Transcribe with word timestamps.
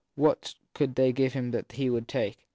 What 0.15 0.55
could 0.73 0.95
they 0.95 1.13
give 1.13 1.33
him 1.33 1.51
that 1.51 1.73
he 1.73 1.87
would 1.87 2.07
take? 2.07 2.39